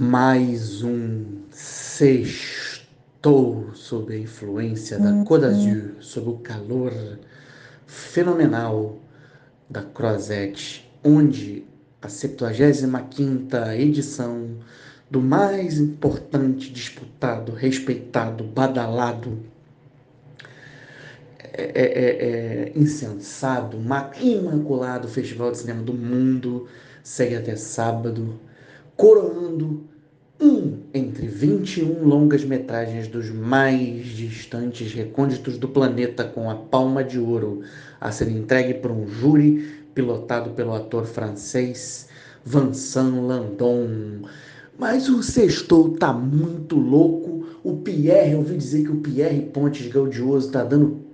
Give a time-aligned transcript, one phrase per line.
[0.00, 2.84] mais um sextou
[3.74, 6.92] sob a influência da Côte d'Azur, sob o calor
[7.84, 9.00] fenomenal
[9.68, 11.64] da Croisette, onde
[12.00, 14.58] a 75ª edição
[15.10, 19.40] do mais importante, disputado, respeitado, badalado,
[21.52, 23.78] é, é, é, insensado,
[24.20, 26.68] imaculado Festival de Cinema do Mundo
[27.02, 28.38] segue até sábado
[28.98, 29.84] coroando
[30.40, 37.62] um entre 21 longas-metragens dos mais distantes recônditos do planeta com a palma de ouro
[38.00, 42.08] a ser entregue por um júri pilotado pelo ator francês
[42.44, 44.22] Vincent Landon.
[44.76, 47.46] Mas o Sextou tá muito louco.
[47.62, 51.04] O Pierre, eu ouvi dizer que o Pierre Pontes Gaudioso tá dando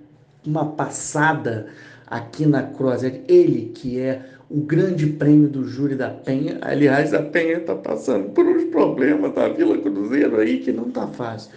[0.43, 1.67] uma passada
[2.07, 3.21] aqui na Croazete.
[3.27, 6.57] Ele que é o grande prêmio do júri da Penha.
[6.61, 11.07] Aliás, a Penha está passando por uns problemas da Vila Cruzeiro aí que não tá
[11.07, 11.51] fácil.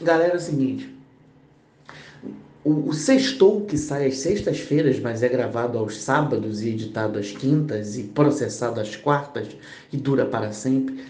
[0.00, 0.92] Galera, é o seguinte.
[2.64, 7.30] O, o Sextou, que sai às sextas-feiras, mas é gravado aos sábados e editado às
[7.30, 9.48] quintas e processado às quartas
[9.92, 11.04] e dura para sempre,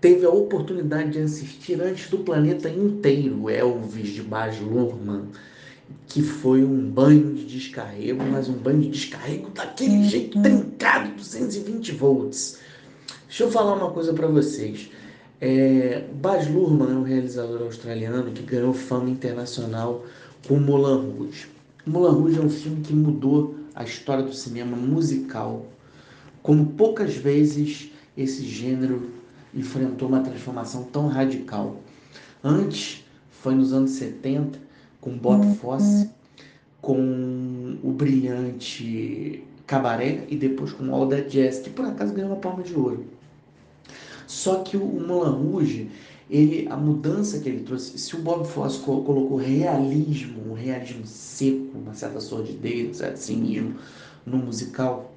[0.00, 5.28] teve a oportunidade de assistir antes do planeta inteiro Elvis de Baz Luhrmann,
[6.06, 10.08] que foi um banho de descarrego, mas um banho de descarrego daquele uhum.
[10.08, 12.58] jeito trincado, 220 volts.
[13.26, 14.90] Deixa eu falar uma coisa para vocês.
[15.40, 20.04] É, Baz Luhrmann é um realizador australiano que ganhou fama internacional
[20.46, 21.48] com Moulin Rouge.
[21.86, 25.66] Moulin Rouge é um filme que mudou a história do cinema musical.
[26.42, 29.10] Como poucas vezes esse gênero
[29.54, 31.80] enfrentou uma transformação tão radical.
[32.42, 34.58] Antes, foi nos anos 70,
[35.00, 35.54] com Bob uhum.
[35.54, 36.10] Fosse,
[36.80, 42.40] com o brilhante Cabaré e depois com All That Jazz, que por acaso ganhou uma
[42.40, 43.04] palma de ouro.
[44.26, 45.90] Só que o Moulin Rouge,
[46.28, 51.76] ele, a mudança que ele trouxe, se o Bob Fosse colocou realismo, um realismo seco,
[51.76, 53.74] uma certa sordidez, um certo cinismo
[54.24, 55.12] no musical,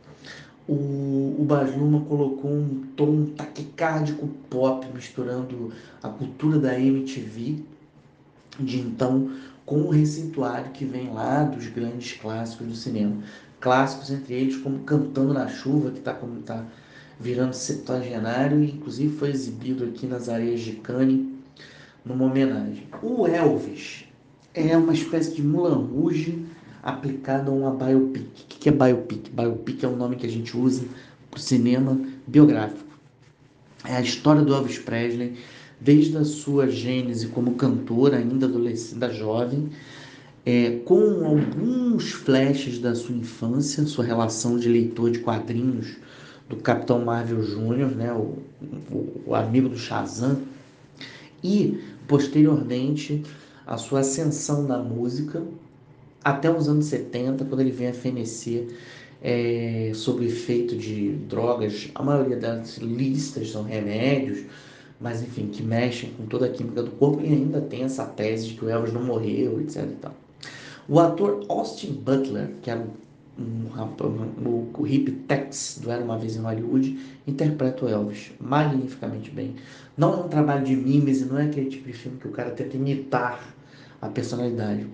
[0.67, 7.57] o, o Baz Luhrmann colocou um tom taquicárdico pop, misturando a cultura da MTV
[8.59, 9.31] de então
[9.65, 13.17] com o receituário que vem lá dos grandes clássicos do cinema.
[13.59, 16.65] Clássicos entre eles como Cantando na Chuva, que está como tá
[17.19, 21.25] virando septuagenário e inclusive foi exibido aqui nas areias de Cannes
[22.03, 22.87] numa homenagem.
[23.01, 24.05] O Elvis
[24.53, 26.45] é uma espécie de Mulan Rouge
[26.81, 28.43] aplicado a uma biopic.
[28.43, 29.29] O que é biopic?
[29.29, 30.83] Biopic é o nome que a gente usa
[31.31, 31.97] para o cinema
[32.27, 32.93] biográfico.
[33.85, 35.37] É a história do Elvis Presley
[35.83, 39.69] desde a sua gênese como cantora, ainda adolescente, jovem,
[40.45, 45.95] é, com alguns flashes da sua infância, sua relação de leitor de quadrinhos
[46.49, 48.37] do Capitão Marvel Jr., né, o,
[48.91, 50.39] o, o amigo do Shazam,
[51.43, 53.23] e posteriormente
[53.65, 55.43] a sua ascensão na música
[56.23, 58.67] até os anos 70, quando ele vem a fenecer
[59.21, 64.45] é, sob efeito de drogas, a maioria das listas são remédios,
[65.03, 68.47] mas enfim, que mexem com toda a química do corpo e ainda tem essa tese
[68.47, 69.83] de que o Elvis não morreu, etc.
[69.83, 70.23] E.
[70.87, 76.17] O ator Austin Butler, que era um, um, um, o hip Tex do Era Uma
[76.17, 76.97] Vez em Hollywood,
[77.27, 79.55] interpreta o Elvis magnificamente bem.
[79.97, 82.51] Não é um trabalho de mímese, não é aquele tipo de filme que o cara
[82.51, 83.53] tenta imitar
[84.01, 84.87] a personalidade.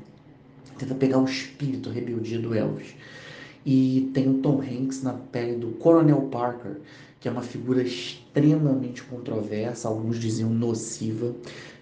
[0.79, 2.95] Tenta pegar o espírito, rebeldia do Elvis.
[3.63, 6.77] E tem o Tom Hanks na pele do Coronel Parker,
[7.19, 11.35] que é uma figura extremamente controversa, alguns diziam nociva,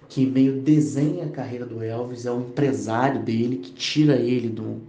[0.09, 4.81] que meio desenha a carreira do Elvis, é o empresário dele que tira ele do,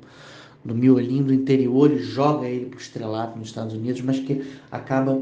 [0.64, 4.44] do miolinho do interior e joga ele para o estrelato nos Estados Unidos, mas que
[4.70, 5.20] acaba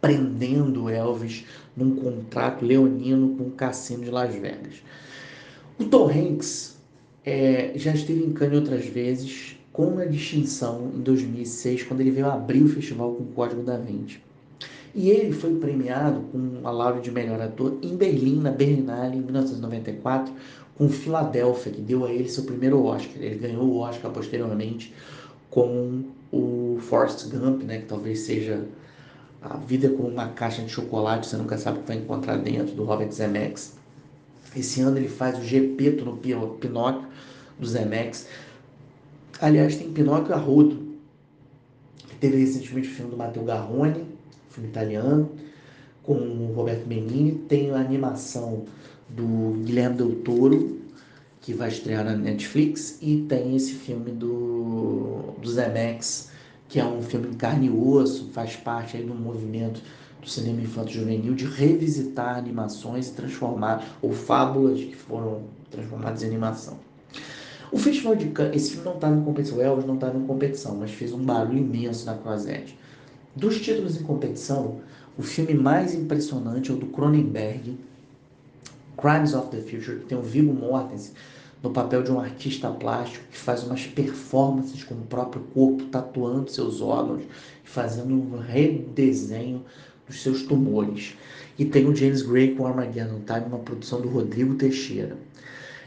[0.00, 1.44] prendendo o Elvis
[1.76, 4.82] num contrato leonino com o cassino de Las Vegas.
[5.78, 6.76] O Tom Hanks
[7.24, 12.26] é, já esteve em Cannes outras vezes, com uma distinção em 2006, quando ele veio
[12.26, 14.20] abrir o festival com o Código da Vinci.
[14.94, 19.22] E ele foi premiado com a laurea de melhor ator em Berlim, na Berlinale, em
[19.22, 20.32] 1994,
[20.76, 23.22] com Filadélfia, que deu a ele seu primeiro Oscar.
[23.22, 24.92] Ele ganhou o Oscar posteriormente
[25.48, 28.66] com o Forrest Gump, né, que talvez seja
[29.40, 32.74] a vida como uma caixa de chocolate, você nunca sabe o que vai encontrar dentro,
[32.74, 33.74] do Robert Zemeckis.
[34.54, 37.08] Esse ano ele faz o Gepeto no Pinóquio,
[37.58, 38.26] do Zemeckis.
[39.42, 40.94] Aliás, tem Pinóquio Arrudo,
[42.08, 44.06] que teve recentemente o filme do Matteo Garrone,
[44.48, 45.32] filme italiano,
[46.04, 47.32] com o Roberto Benigni.
[47.48, 48.66] Tem a animação
[49.08, 50.78] do Guilherme Del Toro,
[51.40, 52.98] que vai estrear na Netflix.
[53.02, 56.30] E tem esse filme do, do Zemex,
[56.68, 59.82] que é um filme em carne e osso, faz parte aí do movimento
[60.20, 66.91] do cinema infanto-juvenil de revisitar animações e transformar, ou fábulas que foram transformadas em animação.
[67.72, 70.26] O Festival de Cannes, esse filme não estava em competição, o Elvis não estava em
[70.26, 72.78] competição, mas fez um barulho imenso na Croisette.
[73.34, 74.82] Dos títulos em competição,
[75.16, 77.78] o filme mais impressionante é o do Cronenberg,
[78.98, 81.14] Crimes of the Future, que tem o Viggo Mortensen
[81.62, 86.50] no papel de um artista plástico que faz umas performances com o próprio corpo, tatuando
[86.50, 89.64] seus órgãos e fazendo um redesenho
[90.06, 91.16] dos seus tumores.
[91.58, 95.16] E tem o James Gray com Armageddon Time, uma produção do Rodrigo Teixeira.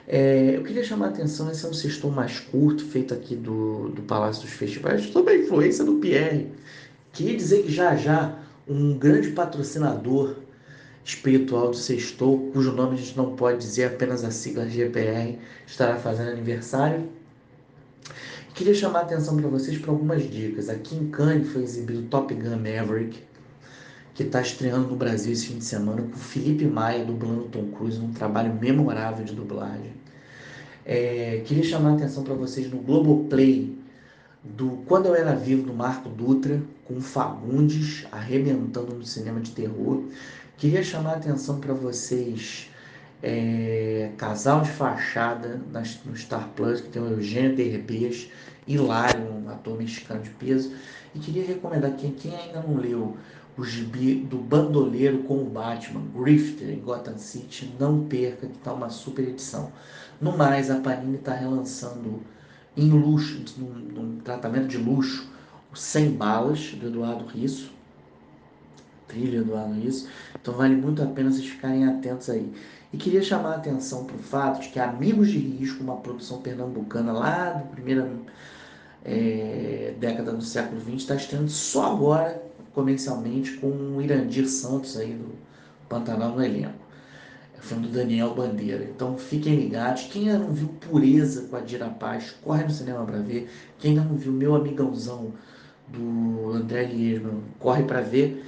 [0.08, 3.90] É, eu queria chamar a atenção, esse é um sextor mais curto, feito aqui do,
[3.90, 6.52] do Palácio dos Festivais, sob a influência do Pierre.
[7.12, 8.38] Queria dizer que já já
[8.68, 10.36] um grande patrocinador
[11.04, 15.98] espiritual do Sextou, cujo nome a gente não pode dizer, apenas a sigla GPR, estará
[15.98, 17.08] fazendo aniversário.
[18.56, 20.70] Queria chamar a atenção para vocês para algumas dicas.
[20.70, 23.22] Aqui em Cannes foi exibido Top Gun Maverick,
[24.16, 28.00] que está estreando no Brasil esse fim de semana, com Felipe Maia dublando Tom Cruise,
[28.00, 29.92] num trabalho memorável de dublagem.
[30.86, 33.78] É, queria chamar a atenção para vocês no Globoplay,
[34.42, 40.04] do Quando Eu Era Vivo, do Marco Dutra, com Fagundes arrebentando no cinema de terror.
[40.58, 42.70] Queria chamar a atenção para vocês,
[43.22, 45.60] é, Casal de Fachada,
[46.06, 48.30] no Star Plus, que tem o Eugênio Derbez,
[48.68, 50.74] hilário, um ator mexicano de peso.
[51.14, 53.16] E queria recomendar quem, quem ainda não leu
[53.58, 58.74] o gibi do Bandoleiro com o Batman, Grifter, em Gotham City, não perca, que está
[58.74, 59.72] uma super edição.
[60.20, 62.22] No mais, a Panini está relançando
[62.76, 65.30] em luxo, num, num tratamento de luxo,
[65.72, 67.72] o 100 Balas, do Eduardo Risso,
[69.16, 70.10] trilha do Eduardo Risso,
[70.40, 72.52] então vale muito a pena vocês ficarem atentos aí.
[72.92, 76.42] E queria chamar a atenção para o fato de que Amigos de Risco, uma produção
[76.42, 78.10] pernambucana lá da primeira
[79.04, 82.42] é, década do século XX, está estreando só agora,
[82.74, 85.34] comercialmente, com o Irandir Santos aí do
[85.90, 86.86] Pantanal no elenco.
[87.56, 88.84] É o filme do Daniel Bandeira.
[88.84, 90.04] Então fiquem ligados.
[90.04, 93.50] Quem ainda não viu Pureza com a Dira Paz, corre no cinema para ver.
[93.80, 95.34] Quem ainda não viu Meu Amigãozão
[95.88, 98.44] do André Liesman, corre para ver.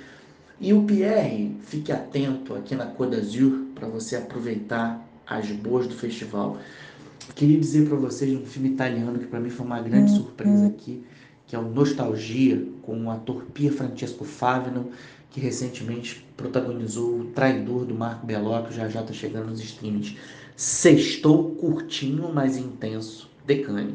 [0.59, 5.93] E o Pierre, fique atento aqui na Côte d'Azur para você aproveitar as boas do
[5.93, 6.57] festival.
[7.35, 11.03] Queria dizer para vocês um filme italiano que para mim foi uma grande surpresa aqui,
[11.45, 14.89] que é o Nostalgia, com o ator Pier Francesco Favino,
[15.29, 20.17] que recentemente protagonizou O Traidor do Marco Bellocchio, já já está chegando nos streams.
[20.55, 23.29] Sextou curtinho, mas intenso.
[23.45, 23.93] Decane.